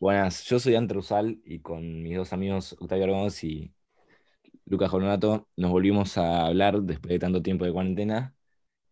[0.00, 3.72] Buenas, yo soy Ante Rusal y con mis dos amigos Octavio Argos y
[4.66, 8.34] Lucas Joronato nos volvimos a hablar después de tanto tiempo de cuarentena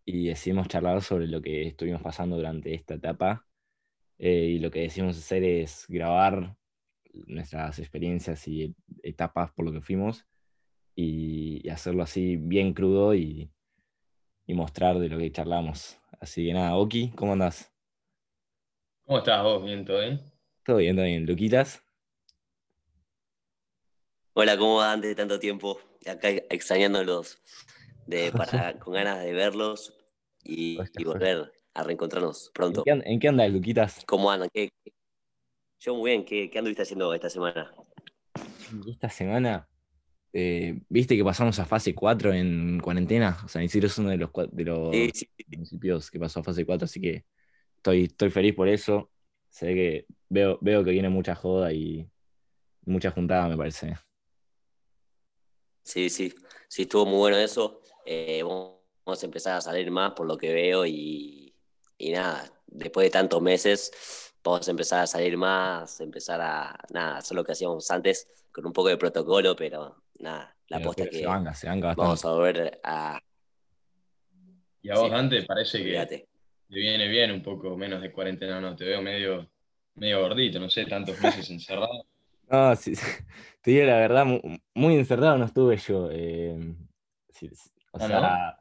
[0.04, 3.46] y decidimos charlar sobre lo que estuvimos pasando durante esta etapa
[4.18, 6.56] eh, y lo que decidimos hacer es grabar
[7.26, 10.26] nuestras experiencias y etapas por lo que fuimos
[10.94, 13.50] y, hacerlo así bien crudo y,
[14.48, 16.00] mostrar de lo que charlamos.
[16.20, 17.72] Así que nada, Oki, ¿cómo andás?
[19.06, 19.64] ¿Cómo estás vos?
[19.64, 20.29] ¿Bien, todo bien?
[20.70, 21.26] Todo bien, todo bien.
[21.26, 21.82] Luquitas.
[24.34, 25.80] Hola, ¿cómo va antes de tanto tiempo?
[26.06, 27.42] Acá extrañándolos,
[28.06, 29.98] de, para, con ganas de verlos
[30.44, 32.84] y, volver a reencontrarnos pronto.
[32.86, 34.04] ¿En qué, andas, Luquitas?
[34.06, 34.48] ¿Cómo andan?
[34.54, 34.70] ¿Qué,
[35.80, 37.74] Yo muy bien, ¿qué, qué anduviste haciendo esta semana?
[38.88, 39.68] Esta semana,
[40.32, 43.38] eh, viste que pasamos a fase 4 en cuarentena.
[43.44, 44.94] O sea, Isidro es uno de los, de los
[45.48, 47.24] municipios que pasó a fase 4, así que
[47.74, 49.10] estoy, estoy feliz por eso.
[49.50, 52.08] Sé que veo, veo que viene mucha joda y
[52.86, 53.96] mucha juntada, me parece.
[55.82, 56.32] Sí, sí,
[56.68, 57.82] sí, estuvo muy bueno eso.
[58.06, 61.54] Eh, vamos a empezar a salir más por lo que veo y,
[61.98, 67.36] nada, después de tantos meses vamos a empezar a salir más, empezar a nada, hacer
[67.36, 71.18] lo que hacíamos antes con un poco de protocolo, pero nada, la aposta que se
[71.54, 73.20] se vamos a volver a...
[74.82, 76.26] Y a vos, antes parece que
[76.70, 78.76] te viene bien un poco menos de cuarentena, ¿no?
[78.76, 79.50] Te veo medio,
[79.96, 82.06] medio gordito, no sé, tantos meses encerrado.
[82.50, 82.94] No, sí,
[83.62, 84.26] te digo la verdad,
[84.74, 86.08] muy, encerrado no estuve yo.
[86.10, 86.74] Eh,
[87.92, 88.58] o ¿Ah, sea,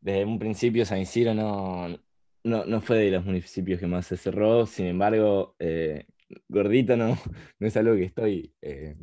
[0.00, 1.98] desde un principio San Isidro no,
[2.42, 6.06] no, fue de los municipios que más se cerró, sin embargo, eh,
[6.48, 7.08] gordito no,
[7.58, 8.54] no es algo que estoy.
[8.62, 8.96] Eh,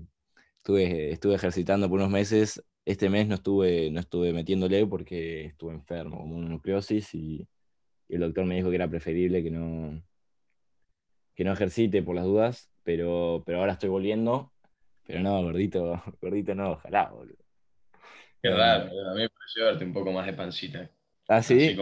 [0.58, 2.64] estuve, estuve ejercitando por unos meses.
[2.86, 7.48] Este mes no estuve, no estuve metiéndole porque estuve enfermo, como una nucleosis, y,
[8.08, 10.02] y el doctor me dijo que era preferible que no,
[11.36, 14.52] que no ejercite por las dudas pero, pero ahora estoy volviendo.
[15.06, 17.38] Pero no, gordito, gordito no, ojalá, boludo.
[18.42, 20.90] Qué raro, a mí me pareció verte un poco más de pancita.
[21.30, 21.76] Ah, sí.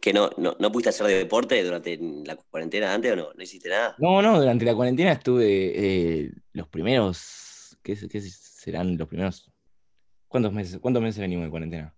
[0.00, 1.96] ¿Que no, no, no, pudiste hacer de deporte durante
[2.26, 3.32] la cuarentena antes o no?
[3.32, 3.94] ¿No hiciste nada?
[3.98, 7.78] No, no, durante la cuarentena estuve eh, los primeros.
[7.84, 9.52] ¿qué, ¿Qué serán los primeros?
[10.26, 11.94] ¿Cuántos meses, ¿Cuántos meses venimos de cuarentena?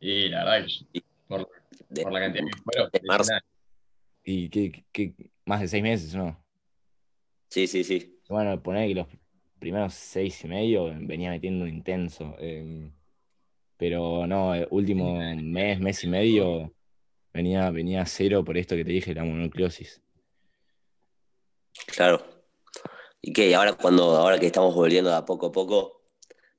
[0.00, 1.48] Y la verdad que por,
[2.02, 2.90] por la cantidad que fueron.
[2.92, 3.32] De marzo.
[4.24, 5.14] ¿Y qué, qué,
[5.44, 6.44] más de seis meses, ¿no?
[7.48, 8.20] Sí, sí, sí.
[8.28, 9.06] Bueno, poner que los
[9.58, 12.34] primeros seis y medio venía metiendo intenso.
[12.38, 12.92] Em,
[13.76, 16.74] pero no, el último mes, mes y medio
[17.32, 20.02] venía, venía a cero por esto que te dije, la mononucleosis.
[21.86, 22.24] Claro.
[23.22, 23.54] ¿Y qué?
[23.54, 25.99] ahora cuando, ahora que estamos volviendo a poco a poco,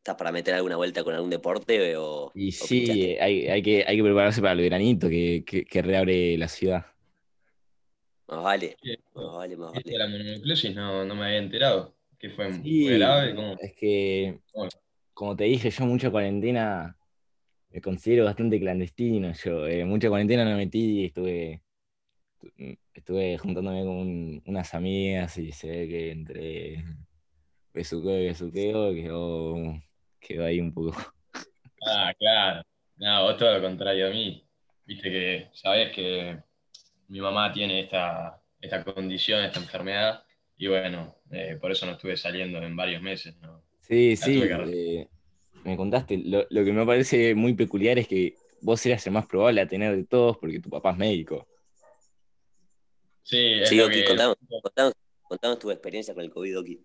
[0.01, 1.95] ¿estás para meter alguna vuelta con algún deporte?
[1.95, 6.47] O, y sí, hay, que, hay que prepararse para el veranito que, que reabre la
[6.47, 6.85] ciudad.
[8.27, 8.77] Más vale,
[9.13, 9.97] más vale, más vale.
[9.97, 11.93] la mononucleosis no, no me había enterado.
[12.17, 12.51] ¿Qué fue?
[12.51, 13.35] ¿Fue grave?
[13.35, 13.57] ¿Cómo?
[13.59, 14.39] Es que,
[15.13, 16.97] como te dije, yo mucha cuarentena
[17.69, 19.33] me considero bastante clandestino.
[19.33, 21.61] Yo eh, mucha cuarentena no me metí y estuve,
[22.93, 26.85] estuve juntándome con unas amigas y se ve que entre
[27.73, 29.81] besuqueo y besuqueo quedó,
[30.21, 30.95] quedó ahí un poco.
[31.85, 32.63] Ah, claro.
[32.97, 34.47] No, vos todo lo contrario a mí.
[34.85, 36.37] Viste que sabés que
[37.07, 40.23] mi mamá tiene esta, esta condición, esta enfermedad,
[40.57, 43.35] y bueno, eh, por eso no estuve saliendo en varios meses.
[43.41, 43.63] ¿no?
[43.81, 45.07] Sí, sí, eh,
[45.63, 46.21] me contaste.
[46.23, 49.95] Lo, que me parece muy peculiar es que vos eras el más probable a tener
[49.95, 51.47] de todos porque tu papá es médico.
[53.23, 53.79] Sí, sí
[55.27, 56.79] contanos, tu experiencia con el COVID, Oki.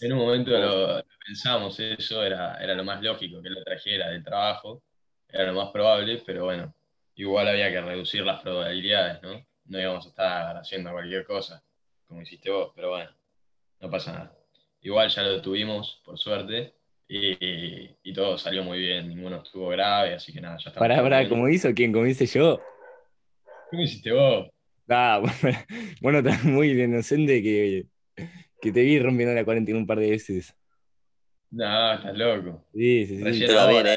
[0.00, 4.22] En un momento lo, pensamos, eso era, era lo más lógico, que lo trajera del
[4.22, 4.82] trabajo,
[5.28, 6.72] era lo más probable, pero bueno,
[7.16, 9.44] igual había que reducir las probabilidades, ¿no?
[9.68, 11.62] no íbamos a estar haciendo cualquier cosa,
[12.06, 13.10] como hiciste vos, pero bueno,
[13.80, 14.38] no pasa nada.
[14.80, 16.74] Igual ya lo tuvimos, por suerte,
[17.08, 20.80] y, todo salió muy bien, ninguno estuvo grave, así que nada, ya está.
[20.80, 21.92] Pará, pará, ¿cómo hizo quién?
[21.92, 22.60] ¿Cómo hice yo?
[23.70, 24.48] ¿Cómo hiciste vos?
[24.88, 25.22] Ah,
[26.00, 27.86] bueno, estás muy inocente que,
[28.60, 30.54] que te vi rompiendo la cuarentena un par de veces.
[31.50, 32.64] No, estás loco.
[32.74, 33.44] Sí, sí, sí.
[33.44, 33.96] ¿eh?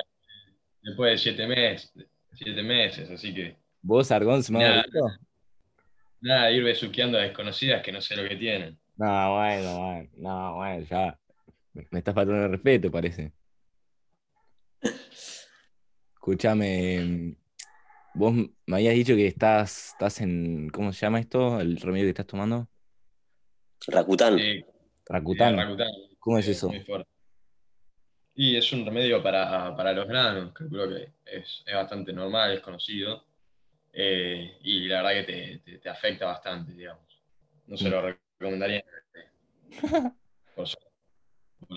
[0.81, 1.93] Después de siete meses,
[2.33, 3.55] siete meses, así que.
[3.81, 4.59] ¿Vos, Argón, se me
[6.21, 8.79] Nada de ir besuqueando a desconocidas que no sé lo que tienen.
[8.95, 11.19] No, bueno, bueno, no, bueno, ya.
[11.73, 13.33] Me estás faltando el respeto, parece.
[16.13, 17.35] Escúchame,
[18.13, 21.59] vos me habías dicho que estás, estás en, ¿cómo se llama esto?
[21.59, 22.70] ¿El remedio que estás tomando?
[23.87, 24.37] Rakután.
[24.37, 24.63] Sí,
[25.05, 25.77] Rakután.
[26.19, 26.71] ¿Cómo es eso?
[28.33, 32.61] Y es un remedio para, para los granos, calculo que es, es bastante normal, es
[32.61, 33.25] conocido.
[33.93, 37.21] Eh, y la verdad que te, te, afecta bastante, digamos.
[37.67, 38.83] no se lo recomendaría.
[40.55, 40.67] por,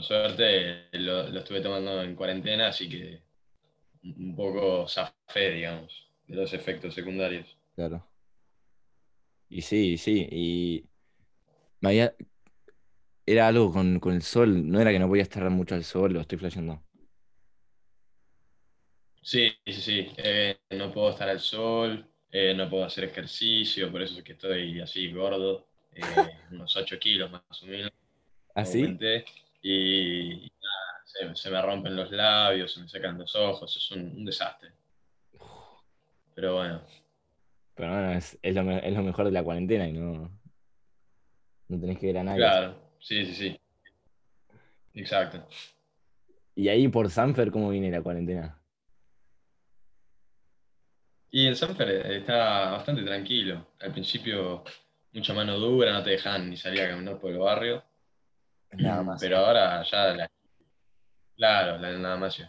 [0.03, 3.23] suerte, lo, lo, estuve tomando en cuarentena, así que
[4.05, 7.57] un poco zafé, digamos, de los efectos secundarios.
[7.75, 8.07] Claro.
[9.49, 10.85] Y sí, sí, y
[11.85, 12.15] me había...
[13.27, 16.13] Era algo con, con el sol, no era que no podía estar mucho al sol,
[16.13, 16.83] lo estoy flasheando.
[19.23, 20.13] Sí, sí, sí.
[20.19, 24.33] Eh, no puedo estar al sol, eh, no puedo hacer ejercicio, por eso es que
[24.33, 26.03] estoy así gordo, eh,
[26.51, 27.91] unos 8 kilos más o menos.
[28.55, 28.85] ¿Así?
[28.85, 29.25] ¿Ah,
[29.63, 34.73] y, nada, se, me rompen los labios, se me secan los ojos, es un, desastre.
[36.35, 36.83] Pero bueno.
[37.75, 40.31] Pero bueno, es, es, lo, es, lo, mejor de la cuarentena y no,
[41.69, 42.39] no tenés que ver a nadie.
[42.39, 43.61] Claro, sí, sí, sí.
[44.95, 45.47] Exacto.
[46.55, 48.61] ¿Y ahí por Sanfer cómo viene la cuarentena?
[51.31, 53.67] Y en Sanfer está bastante tranquilo.
[53.81, 54.63] Al principio,
[55.13, 57.83] mucha mano dura, no te dejan ni salir a caminar por el barrio.
[58.71, 59.21] Nada más.
[59.21, 60.29] Pero ahora ya
[61.37, 62.41] Claro, nada más.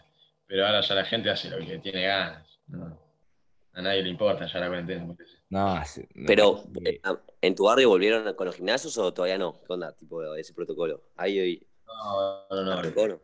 [0.46, 2.60] Pero ahora ya la gente hace lo que tiene ganas.
[3.76, 5.16] A nadie le importa ya la cuarentena.
[5.50, 5.82] No,
[6.26, 7.00] Pero, eh,
[7.40, 9.60] ¿en tu barrio volvieron con los gimnasios o todavía no?
[9.64, 11.02] ¿Qué onda, tipo, ese protocolo?
[11.16, 11.66] Ahí hoy.
[11.86, 13.20] No, no, no.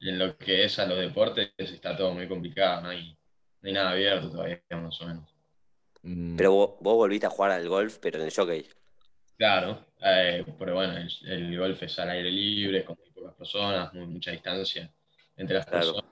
[0.00, 3.16] Y en lo que es a los deportes está todo muy complicado, no hay
[3.64, 5.34] no hay nada abierto todavía, más o menos.
[6.02, 6.36] Mm.
[6.36, 8.68] Pero vos, volviste a jugar al golf, pero en el jockey.
[9.38, 14.32] Claro, eh, pero bueno, el, golf es al aire libre, con muy pocas personas, mucha
[14.32, 14.92] distancia
[15.34, 16.04] entre las personas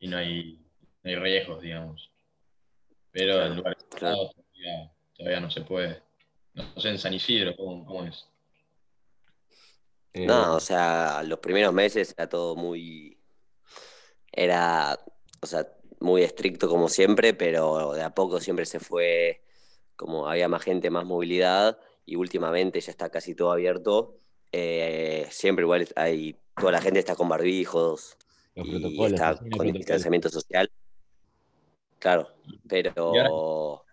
[0.00, 0.58] y, no, hay,
[1.02, 2.10] no hay riesgos, digamos.
[3.12, 6.02] Pero en lugares todavía, no se puede.
[6.54, 8.26] No sé en San Isidro, ¿cómo, es?
[10.14, 13.18] No, o sea, los primeros meses era todo muy.
[14.32, 14.98] Era.
[15.40, 15.66] O sea,
[16.00, 19.42] muy estricto como siempre, pero de a poco siempre se fue,
[19.96, 24.16] como había más gente, más movilidad, y últimamente ya está casi todo abierto.
[24.50, 28.16] Eh, siempre igual hay, toda la gente está con barbijos
[28.54, 30.70] y está con distanciamiento social.
[32.02, 32.28] Claro,
[32.68, 33.84] pero...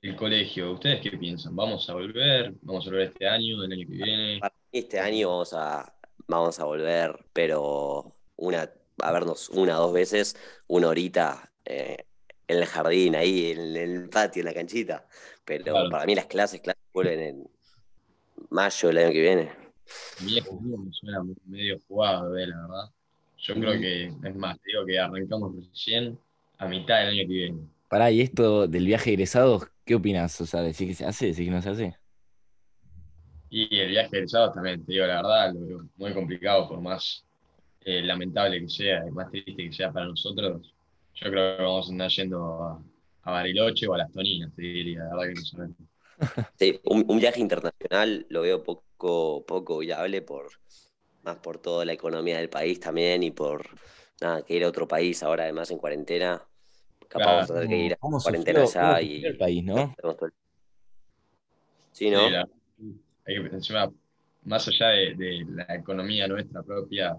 [0.00, 1.56] El colegio, ¿ustedes qué piensan?
[1.56, 2.54] ¿Vamos a volver?
[2.62, 4.40] ¿Vamos a volver este año, el año que viene?
[4.70, 5.92] Este año vamos a,
[6.28, 8.70] vamos a volver, pero una
[9.00, 10.36] a vernos una o dos veces,
[10.68, 12.06] una horita eh,
[12.46, 15.08] en el jardín, ahí, en, el patio, en la canchita.
[15.44, 17.50] Pero para mí las clases, clases vuelven en
[18.48, 19.50] mayo del año que viene.
[20.20, 22.90] A mí me suena medio jugado, la verdad.
[23.38, 26.16] Yo creo que, es más, digo que arrancamos recién
[26.62, 27.60] a mitad del año que viene.
[27.88, 30.40] Pará, y esto del viaje egresado, ¿qué opinas?
[30.40, 31.26] O sea, ¿decís que se hace?
[31.26, 31.96] ¿Decís que no se hace?
[33.50, 37.24] Y el viaje egresado también, te digo la verdad, lo veo muy complicado por más
[37.84, 40.72] eh, lamentable que sea, más triste que sea para nosotros,
[41.14, 42.82] yo creo que vamos a andar yendo
[43.24, 45.76] a, Bariloche o a las Toninas, te diría, la verdad que no sabemos.
[46.58, 50.52] Sí, un, viaje internacional lo veo poco, poco viable por
[51.22, 53.66] más por toda la economía del país también y por
[54.20, 56.46] nada, que ir a otro país ahora además en cuarentena.
[57.12, 59.24] Capaz vamos a tener que ir a cuarentena allá y.
[59.24, 59.94] El país, ¿no?
[61.92, 62.20] Sí, ¿no?
[63.26, 63.92] encima,
[64.44, 67.14] más allá de la economía nuestra propia,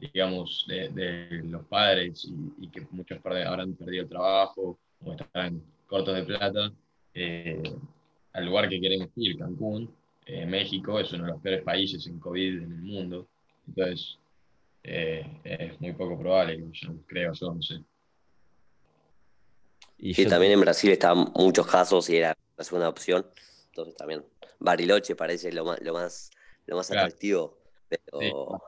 [0.00, 2.28] digamos, de, los padres
[2.58, 6.72] y, que muchos habrán perdido el trabajo o están cortos de plata,
[7.14, 7.62] eh,
[8.32, 9.94] al lugar que quieren ir, Cancún,
[10.26, 13.28] eh, México es uno de los peores países en COVID en el mundo,
[13.68, 14.18] entonces
[14.82, 17.76] eh, es muy poco probable, yo creo, yo no sé.
[19.98, 23.26] Y también en Brasil estaban muchos casos y era la segunda opción,
[23.68, 24.24] entonces también
[24.58, 26.30] Bariloche parece lo más, lo más,
[26.66, 28.60] lo más atractivo, pero...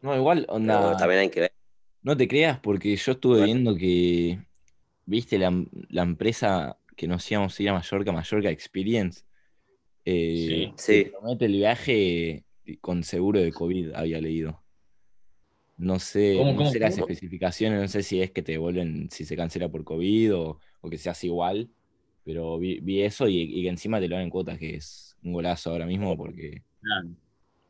[0.00, 0.96] No, igual, onda.
[0.96, 1.52] también hay que ver.
[2.02, 4.38] No te creas, porque yo estuve viendo que,
[5.04, 5.52] viste, la,
[6.02, 9.24] empresa que nos íbamos a ir a Mallorca, Mallorca Experience,
[10.04, 11.04] eh, sí.
[11.04, 12.44] promete el viaje
[12.80, 14.62] con seguro de COVID, había leído.
[15.78, 19.36] No sé, no sé las especificaciones, no sé si es que te devuelven, si se
[19.36, 20.58] cancela por COVID o,
[20.90, 21.68] que se hace igual,
[22.24, 25.70] pero vi, eso y, que encima te lo dan en cuotas, que es un golazo
[25.70, 26.62] ahora mismo porque...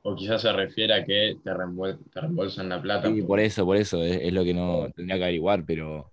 [0.02, 3.12] O quizás se refiere a que te, reembolsan la plata.
[3.12, 6.10] Sí, por, eso, por eso, es, lo que no tendría que averiguar, pero,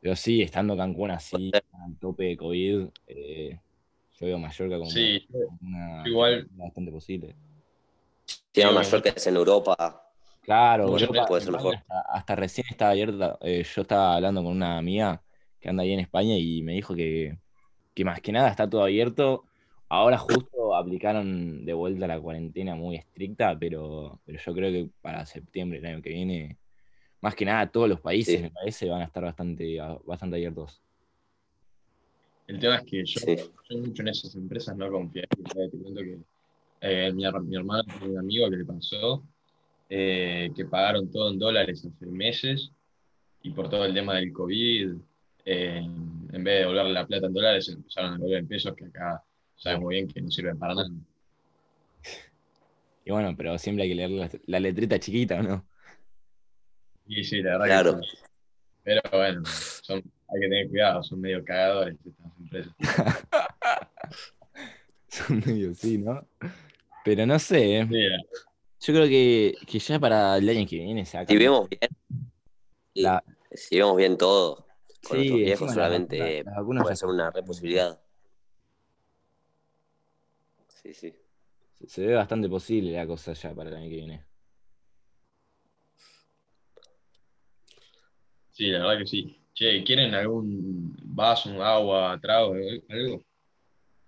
[0.00, 1.50] pero sí, estando Cancún así,
[1.84, 3.60] al tope de COVID, eh,
[4.18, 4.90] yo veo Mallorca como
[5.60, 7.36] una igual, bastante posible.
[8.52, 10.07] Tiene Mallorca es en Europa.
[10.42, 10.86] Claro,
[11.26, 11.76] puede ser mejor.
[11.88, 13.38] Hasta, recién estaba abierta.
[13.42, 15.22] Eh, yo estaba hablando con una amiga
[15.60, 17.38] que anda ahí en España y me dijo que,
[17.94, 19.44] que más que nada está todo abierto
[19.90, 25.24] Ahora justo aplicaron de vuelta la cuarentena muy estricta, pero, pero yo creo que para
[25.24, 26.58] septiembre, el año que viene,
[27.22, 30.82] más que nada todos los países, me parece, van a estar bastante, bastante abiertos.
[32.46, 33.20] El tema es que yo,
[33.70, 35.22] yo mucho en esas empresas no confío.
[35.28, 36.18] Te cuento que
[36.82, 39.22] eh, mi, mi, hermano tiene un amigo que le pasó,
[39.88, 42.70] eh, que pagaron todo en dólares hace meses
[43.42, 44.94] y por todo el tema del COVID,
[45.44, 48.84] eh, en vez de devolverle la plata en dólares, empezaron a devolver en pesos que
[48.84, 49.22] acá
[49.56, 50.90] sabemos muy bien que no sirven para nada.
[53.04, 55.66] Y bueno, pero siempre hay que leer la, letrita chiquita, ¿no?
[57.06, 58.06] Sí, sí, la verdad que
[58.84, 62.74] Pero bueno, son, hay que tener cuidado, son medio cagadores estas empresas.
[65.08, 66.28] son medio, sí, ¿no?
[67.02, 67.78] Pero no sé.
[67.78, 67.88] ¿eh?
[68.80, 73.16] Yo creo que, que, ya para el año que viene se Si vemos bien,
[73.52, 74.66] si vemos bien todo,
[75.02, 76.44] con sí, nuestros viejos solamente
[76.80, 78.00] puede ser una reposibilidad.
[80.68, 81.14] Sí, sí.
[81.86, 84.24] Se, ve bastante posible la cosa ya para el año que viene.
[88.52, 89.40] Sí, la verdad que sí.
[89.54, 92.54] Che, ¿quieren algún vaso, un agua, trago,
[92.88, 93.24] algo?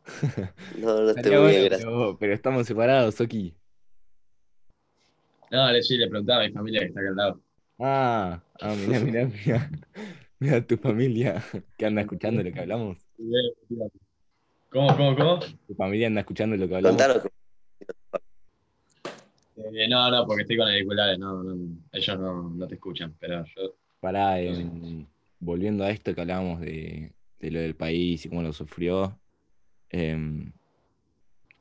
[0.78, 1.68] No, no estoy muy bien,
[2.18, 3.59] pero, estamos separados, Oki.
[5.50, 7.42] No, le, sí, le preguntaba a mi familia que está acá al lado.
[7.78, 9.70] Ah, ah mira, mira, mira.
[10.38, 11.42] Mira tu familia
[11.76, 12.98] que anda escuchando lo que hablamos.
[14.70, 15.40] ¿Cómo, cómo, cómo?
[15.66, 17.02] Tu familia anda escuchando lo que hablamos.
[19.56, 23.44] Eh, no, no, porque estoy con auriculares, no, no, ellos no, no, te escuchan, pero
[23.44, 23.74] yo.
[24.00, 24.36] Pará,
[25.38, 29.20] volviendo a esto que hablábamos de, de, lo del país y cómo lo sufrió,
[29.90, 30.52] Em,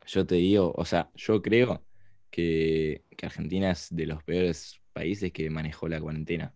[0.05, 1.83] yo te digo, o sea, yo creo
[2.29, 6.53] que, Argentina es de los peores países que manejó la cuarentena.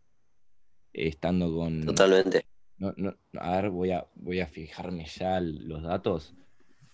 [0.94, 1.86] Estando con.
[1.86, 2.46] Totalmente.
[2.78, 6.34] No, no, a ver, voy a, voy a fijarme ya los datos,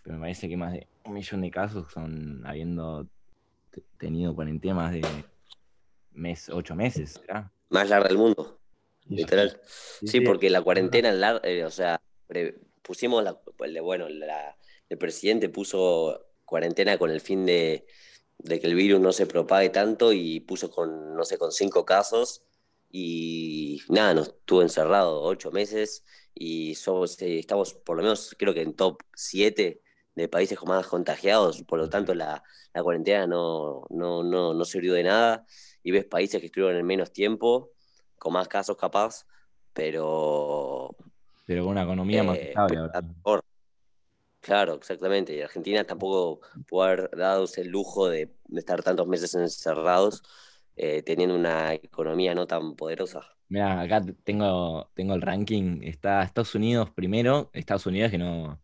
[0.03, 3.07] pero me parece que más de un millón de casos son habiendo
[3.97, 5.01] tenido cuarentena más de
[6.11, 7.21] mes, ocho meses,
[7.69, 8.59] Más larga del mundo,
[9.07, 9.59] literal.
[9.65, 12.01] Sí, porque la cuarentena, eh, o sea,
[12.81, 13.39] pusimos la,
[13.81, 14.57] bueno, la,
[14.89, 17.85] el presidente puso cuarentena con el fin de,
[18.47, 22.43] que el virus no se propague tanto y puso con, no sé, con cinco casos
[22.89, 26.03] y nada, nos estuvo encerrado ocho meses
[26.33, 29.81] y somos, eh, estamos por lo menos creo que en top siete
[30.15, 32.43] de países con más contagiados, por lo tanto la,
[32.81, 35.45] cuarentena no, no, no, no sirvió de nada
[35.83, 37.71] y ves países que estuvieron en menos tiempo,
[38.17, 39.25] con más casos capaz,
[39.73, 40.95] pero...
[41.45, 42.89] Pero con una economía más eh, estable.
[44.41, 45.35] Claro, exactamente.
[45.35, 50.23] Y Argentina tampoco puede haber dado el lujo de, estar tantos meses encerrados
[50.75, 53.21] eh, teniendo una economía no tan poderosa.
[53.49, 55.81] Mira, acá tengo, tengo el ranking.
[55.83, 57.49] Está Estados Unidos primero.
[57.53, 58.61] Estados Unidos que no,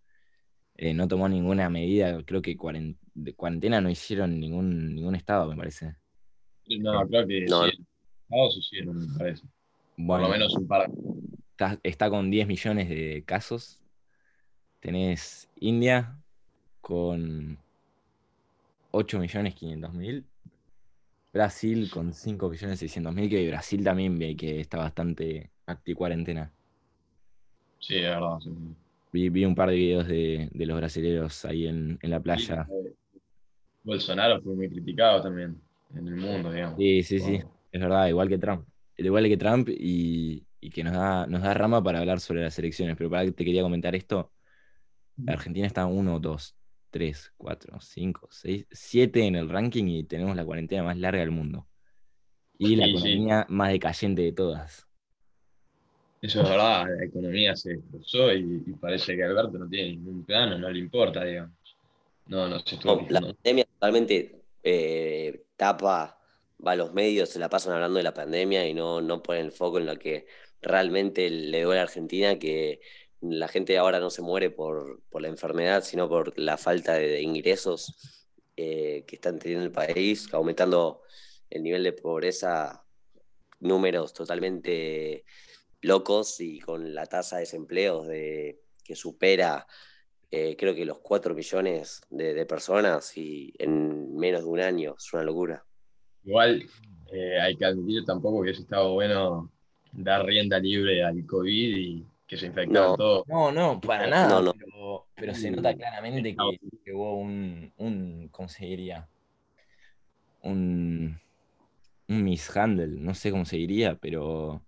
[0.77, 2.23] eh, no tomó ninguna medida.
[2.23, 5.95] Creo que cuarentena no hicieron ningún, ningún estado, me parece.
[6.79, 7.65] No, creo que no.
[7.65, 7.71] sí.
[8.23, 9.43] Estados hicieron, me parece.
[9.97, 10.89] Por lo menos un par.
[11.51, 13.81] Está, está con 10 millones de casos
[14.85, 16.15] Tenés India
[16.79, 17.57] con
[18.91, 20.23] 8.500.000.
[21.33, 26.53] Brasil con 5.600.000, que Brasil también ve que está bastante acti cuarentena.
[27.79, 28.37] Sí, es verdad.
[29.11, 32.67] Vi, un par de videos de, los brasileños ahí en, la playa.
[33.83, 35.59] Bolsonaro fue muy criticado también
[35.95, 36.77] en el mundo, digamos.
[36.77, 38.67] Sí, sí, sí, es verdad, igual que Trump.
[38.97, 42.95] Igual que Trump y, que nos da, nos da rama para hablar sobre las elecciones.
[42.95, 44.31] Pero para que te quería comentar esto,
[45.27, 46.55] Argentina está 1, 2,
[46.91, 51.31] 3, 4, 5, 6, 7 en el ranking y tenemos la cuarentena más larga del
[51.31, 51.67] mundo.
[52.57, 54.87] Y la economía más decayente de todas.
[56.21, 60.57] Eso es verdad, la economía se destrozó y, parece que Alberto no tiene ningún plano,
[60.57, 61.51] no le importa, digamos.
[62.27, 62.77] No, no se
[63.09, 66.17] La pandemia totalmente eh, tapa,
[66.65, 69.45] va a los medios, se la pasan hablando de la pandemia y no, no ponen
[69.45, 70.25] el foco en lo que
[70.61, 72.79] realmente le duele a Argentina, que
[73.29, 77.95] la gente ahora no se muere por, la enfermedad, sino por la falta de, ingresos
[78.57, 81.01] eh, que están teniendo el país, aumentando
[81.49, 82.83] el nivel de pobreza,
[83.59, 85.25] números totalmente
[85.81, 89.65] locos y con la tasa de desempleo de, que supera
[90.31, 95.13] eh, creo que los 4 millones de, personas y en menos de un año, es
[95.13, 95.63] una locura.
[96.23, 96.65] Igual
[97.11, 99.51] eh, hay que admitir tampoco que ha estado bueno
[99.93, 102.95] dar rienda libre al COVID y que se infectaron no.
[102.97, 103.27] todos.
[103.27, 104.53] No, no, para nada.
[105.15, 106.35] Pero, se nota claramente
[106.83, 109.07] que, hubo un, un, ¿cómo se diría?
[110.41, 111.19] Un,
[112.07, 114.61] un mishandle, no sé cómo se diría, pero,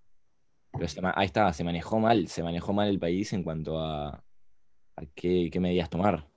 [0.71, 5.05] pero ahí está, se manejó mal, se manejó mal el país en cuanto a, a
[5.13, 6.27] qué, qué, medidas tomar.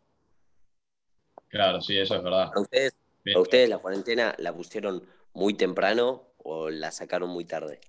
[1.48, 2.50] Claro, sí, eso es verdad.
[2.54, 2.96] ¿A ustedes,
[3.34, 7.80] ¿A ustedes la cuarentena la pusieron muy temprano o la sacaron muy tarde?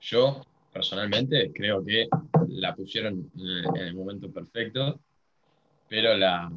[0.00, 0.42] Yo,
[0.72, 2.08] personalmente creo que
[2.48, 5.00] la pusieron en el momento perfecto,
[5.88, 6.50] pero la,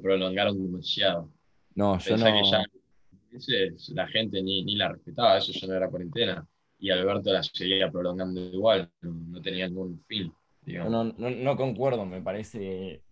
[0.00, 1.28] prolongaron demasiado.
[1.74, 2.24] No, yo no.
[2.24, 6.46] Que ya la gente ni, la respetaba, eso ya no era cuarentena.
[6.78, 10.32] Y Alberto la seguía prolongando igual, no, tenía ningún fin.
[10.66, 13.02] No, no, concuerdo, me parece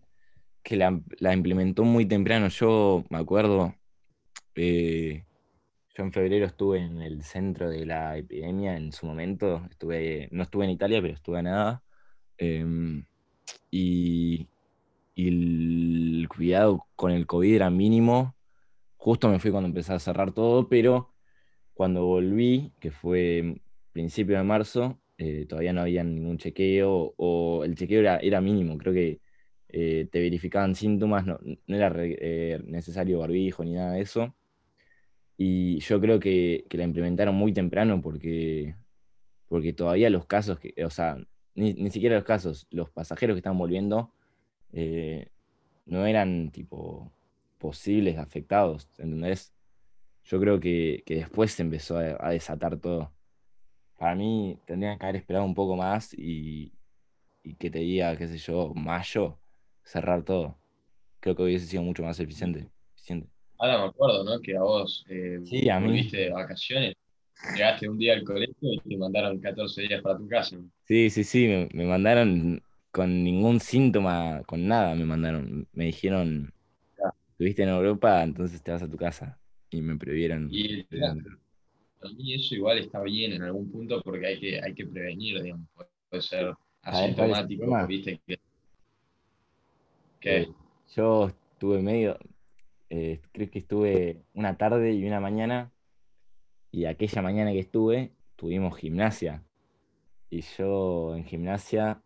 [0.63, 2.47] que la, implementó muy temprano.
[2.49, 3.75] Yo me acuerdo,
[4.55, 5.23] eh,
[5.99, 10.43] yo en febrero estuve en el centro de la epidemia en su momento, estuve, no
[10.43, 11.83] estuve en Italia, pero estuve en nada.
[12.37, 13.05] Em,
[13.71, 14.49] y,
[15.15, 18.35] el cuidado con el COVID era mínimo.
[18.97, 21.13] Justo me fui cuando empecé a cerrar todo, pero
[21.73, 23.61] cuando volví, que fue
[23.93, 28.77] principio de marzo, eh, todavía no había ningún chequeo o el chequeo era, era mínimo.
[28.77, 29.21] Creo que
[29.69, 34.35] eh, te verificaban síntomas, no, no era eh, necesario barbijo ni nada de eso.
[35.41, 38.75] Y yo creo que, la implementaron muy temprano porque,
[39.47, 41.17] porque todavía los casos, que, o sea,
[41.55, 44.11] ni, siquiera los casos, los pasajeros que estaban volviendo
[44.73, 45.29] eh,
[45.85, 47.13] no eran tipo
[47.57, 49.53] posibles afectados, ¿entendés?
[50.25, 53.13] Yo creo que, después se empezó a, desatar todo.
[53.97, 56.73] Para mí tendrían que haber esperado un poco más y,
[57.43, 59.39] y que te diga, qué sé yo, mayo,
[59.83, 60.59] cerrar todo.
[61.21, 62.69] Creo que hubiese sido mucho más eficiente.
[63.59, 64.39] Ahora me acuerdo, ¿no?
[64.39, 66.09] Que a vos eh, sí, a mí.
[66.09, 66.95] de vacaciones,
[67.53, 70.57] llegaste un día al colegio y te mandaron 14 días para tu casa.
[70.85, 75.67] Sí, sí, sí, me, mandaron con ningún síntoma, con nada me mandaron.
[75.73, 76.53] Me dijeron,
[77.31, 79.37] estuviste en Europa, entonces te vas a tu casa.
[79.71, 80.47] Y me prohibieron.
[80.49, 81.13] Y para
[82.15, 85.67] mí eso igual está bien en algún punto porque hay que, hay que prevenir, digamos.
[86.09, 88.39] Puede ser asintomático, viste que...
[90.21, 90.47] Eh,
[90.95, 92.17] yo estuve medio,
[92.89, 95.71] eh, creo que estuve una tarde y una mañana,
[96.71, 99.43] y aquella mañana que estuve, tuvimos gimnasia.
[100.29, 102.01] Y yo en gimnasia,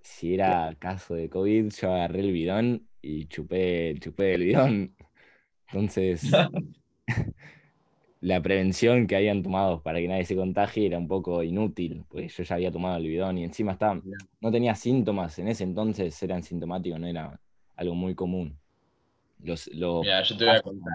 [0.00, 4.96] si era caso de COVID, yo agarré el bidón y chupé, chupé el bidón.
[5.68, 6.30] Entonces,
[8.20, 12.36] la prevención que habían tomado para que nadie se contagie era un poco inútil, pues
[12.36, 14.00] yo ya había tomado el bidón y encima estaba,
[14.40, 17.40] no tenía síntomas, en ese entonces eran sintomáticos, no era
[17.76, 18.59] algo muy común.
[19.42, 20.92] Los, Mira, yo te voy a contar.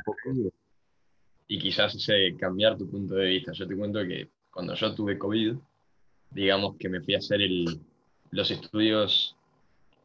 [1.48, 3.52] Y quizás ese cambiar tu punto de vista.
[3.52, 5.56] Yo te cuento que cuando yo tuve COVID,
[6.32, 7.80] digamos que me fui a hacer el,
[8.32, 9.36] los estudios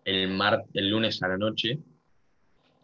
[0.04, 1.78] el, mar, el lunes a la noche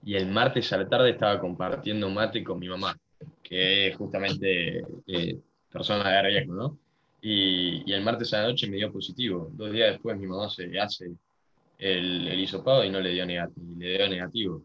[0.04, 2.96] y el martes a la tarde estaba compartiendo mate con mi mamá,
[3.42, 5.38] que es justamente eh,
[5.70, 6.78] persona de riesgo, ¿no?
[7.20, 9.50] Y, y, el martes a la noche me dio positivo.
[9.52, 11.10] Dos días después mi mamá se hace
[11.78, 14.62] el, el hisopado y no le dio, negativo, le dio negativo.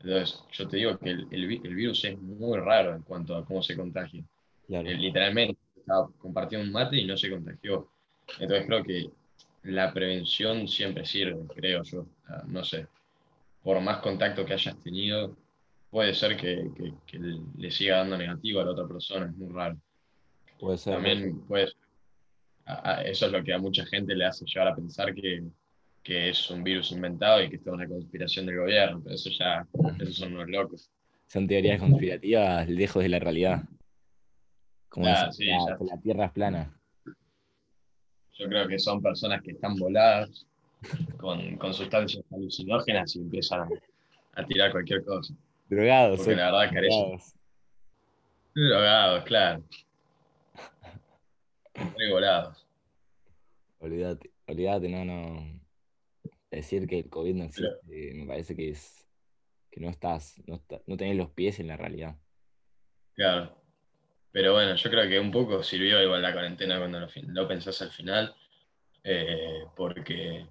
[0.00, 3.62] Entonces, yo te digo que el, el, virus es muy raro en cuanto a cómo
[3.62, 4.24] se contagia.
[4.68, 7.90] Eh, literalmente, estaba compartiendo un mate y no se contagió.
[8.38, 9.10] Entonces, creo que
[9.64, 12.06] la prevención siempre sirve, creo yo.
[12.46, 12.86] no sé,
[13.62, 15.36] por más contacto que hayas tenido,
[15.90, 16.70] puede ser que,
[17.06, 17.18] que,
[17.58, 19.76] le siga dando negativo a la otra persona, es muy raro.
[20.58, 20.94] Puede ser.
[20.94, 21.68] También puede
[23.04, 25.42] eso es lo que a mucha gente le hace llegar a pensar que,
[26.02, 29.30] que es un virus inventado y que es toda una conspiración del gobierno, pero eso
[29.30, 29.66] ya,
[30.00, 30.90] esos son unos locos.
[31.26, 33.62] Son teorías conspirativas lejos de la realidad.
[34.88, 35.30] Como la,
[36.02, 36.76] Tierra es plana.
[38.32, 40.46] Yo creo que son personas que están voladas
[41.18, 43.68] con, con sustancias alucinógenas y empiezan
[44.34, 45.34] a, tirar cualquier cosa.
[45.68, 46.18] Drogados.
[46.18, 47.18] Porque la verdad carecen.
[48.54, 49.62] Drogados, claro.
[51.76, 52.66] Muy volados.
[53.78, 55.59] Olvídate, olvídate, no, no
[56.50, 59.06] decir que el COVID no existe, me parece que es
[59.70, 62.16] que no estás, no, no tenés los pies en la realidad.
[63.14, 63.56] Claro.
[64.32, 67.90] Pero bueno, yo creo que un poco sirvió igual la cuarentena cuando lo, pensás al
[67.90, 68.34] final,
[69.02, 70.46] eh, porque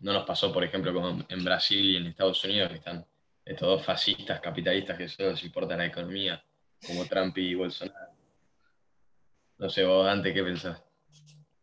[0.00, 3.04] no nos pasó, por ejemplo, como en Brasil y en Estados Unidos, que están
[3.44, 6.42] estos dos fascistas capitalistas que solo se importan la economía,
[6.86, 8.12] como Trump y Bolsonaro.
[9.58, 10.82] No sé, vos, Dante, ¿qué pensás?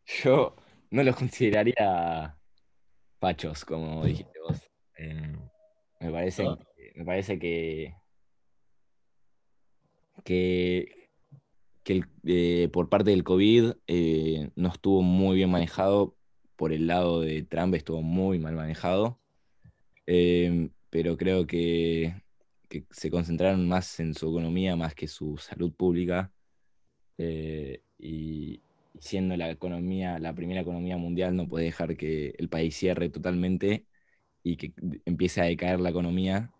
[0.06, 0.56] Yo
[0.90, 2.36] no los consideraría
[3.24, 4.70] fachos, como dijiste vos.
[4.98, 5.34] Eh,
[6.02, 6.46] me parece,
[6.94, 7.96] me parece que,
[10.26, 10.90] que,
[12.26, 16.18] eh, por parte del COVID eh, no estuvo muy bien manejado.
[16.58, 19.22] Por el lado de Trump estuvo muy mal manejado.
[20.06, 22.22] pero creo que,
[22.92, 26.34] se concentraron más en su economía más que su salud pública.
[27.98, 28.62] y,
[29.00, 33.86] siendo la economía, la primera economía mundial, no puede dejar que el país cierre totalmente
[34.44, 34.74] y que
[35.06, 36.52] empiece a decaer la economía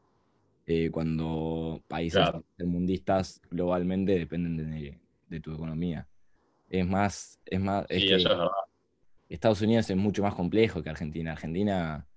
[0.66, 2.26] eh, cuando países
[2.60, 4.58] mundistas globalmente dependen
[5.28, 6.08] de, tu economía.
[6.70, 7.86] Es más, es más,
[9.30, 11.32] Estados Unidos es mucho más complejo que Argentina.
[11.32, 12.08] Argentina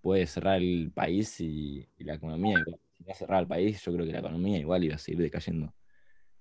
[0.00, 2.62] puede cerrar el país y, la economía,
[2.96, 5.74] si no cerrar el país, yo creo que la economía igual iba a seguir decayendo.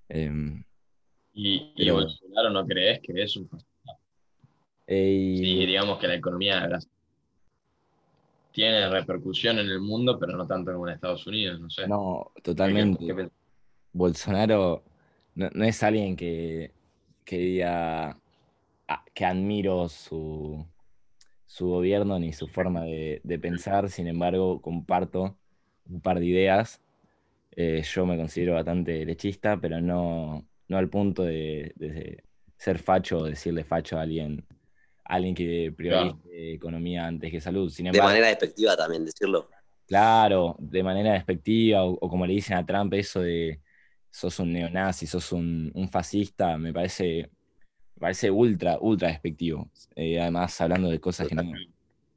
[0.08, 0.64] Em,
[1.38, 3.50] ¿Y, y Bolsonaro no crees que es un
[4.88, 6.92] eh, Sí, digamos que la economía de Brasil
[8.54, 11.90] tiene repercusión en el mundo, pero no tanto como en Estados Unidos, no sé.
[11.90, 13.30] No, totalmente.
[13.92, 14.82] Bolsonaro
[15.36, 16.72] no, es alguien que,
[17.26, 18.18] que diga
[18.88, 20.66] ah, que admiro su,
[21.46, 25.38] su gobierno ni su forma de, pensar, sin embargo, comparto
[25.90, 26.82] un par de ideas.
[27.52, 32.24] Eh, yo me considero bastante derechista, pero no, no al punto de,
[32.58, 34.46] ser facho o decirle facho a alguien,
[35.04, 37.70] alguien que priorice economía antes que salud.
[37.70, 39.50] Sin de manera despectiva también decirlo.
[39.88, 43.62] Claro, de manera despectiva, o, como le dicen a Trump, eso de
[44.10, 47.30] sos un neonazi, sos un, fascista, me parece,
[48.00, 49.70] parece ultra, ultra despectivo.
[49.96, 51.44] Eh, además, hablando de cosas que no,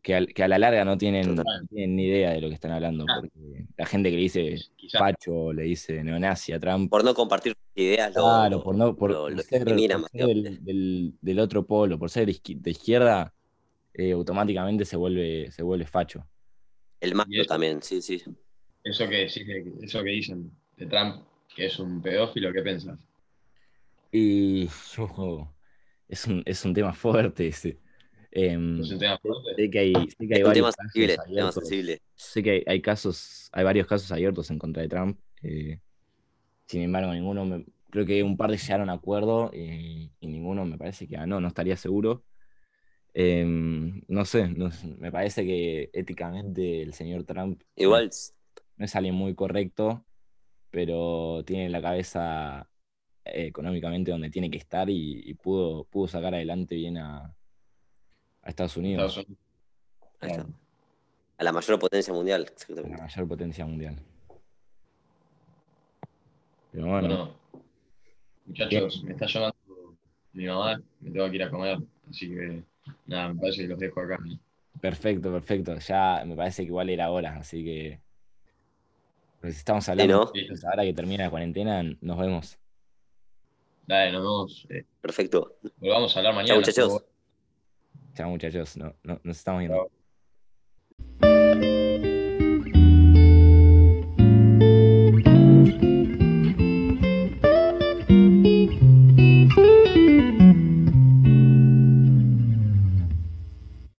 [0.03, 1.37] que, a la larga no tienen,
[1.71, 3.05] ni idea de lo que están hablando.
[3.09, 3.21] Ah.
[3.21, 4.57] Porque la gente que le dice
[4.99, 6.91] Pacho, le dice neonazi a Trump.
[6.91, 12.71] Por no compartir ideas, claro, por no por, ser, del, otro polo, por ser de
[12.71, 13.33] izquierda,
[13.95, 16.27] eh, automáticamente se vuelve, se vuelve facho.
[17.01, 18.23] El macho también, sí, sí.
[18.85, 22.99] Eso que, eso que dicen de Trump, que es un pedófilo, ¿qué pensás?
[24.13, 24.65] Y
[26.09, 27.79] es un, es un tema fuerte ese.
[28.31, 28.99] Em, sé
[29.71, 31.69] que hay, sé que hay varios casos
[32.15, 35.19] Sé que hay, casos, hay varios casos abiertos en contra de Trump.
[35.43, 35.81] Eh,
[36.67, 41.07] sin embargo, ninguno, creo que un par de llegaron a acuerdo y, ninguno me parece
[41.07, 42.25] que ganó, no estaría seguro.
[43.15, 44.49] Em, no sé,
[44.99, 48.11] me parece que éticamente el señor Trump igual
[48.77, 50.05] no es alguien muy correcto,
[50.71, 52.69] pero tiene la cabeza
[53.25, 57.35] eh, económicamente donde tiene que estar y, pudo, pudo sacar adelante bien a,
[58.49, 59.27] a Estados Unidos.
[60.21, 62.51] A la mayor potencia mundial.
[62.69, 63.97] A la mayor potencia mundial.
[66.73, 67.35] Pero bueno.
[68.47, 69.57] muchachos, me está llamando
[70.33, 72.63] mi mamá, me tengo que ir a comer, así que
[73.07, 74.19] nada, me parece que los dejo acá.
[74.81, 75.79] Perfecto, perfecto.
[75.79, 78.01] Ya me parece que igual era hora, así que.
[79.41, 80.33] Pues estamos hablando,
[80.71, 82.59] ahora que termina la cuarentena, nos vemos.
[83.87, 84.67] Dale, nos vemos.
[84.71, 84.85] Eh.
[85.01, 85.59] Perfecto.
[85.77, 86.59] Volvamos a hablar mañana.
[86.59, 87.05] muchachos.
[88.19, 88.77] Chao, muchachos.
[88.77, 89.93] No, no, nos estamos viendo.